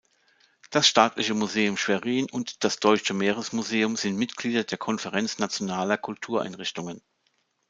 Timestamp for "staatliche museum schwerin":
0.87-2.25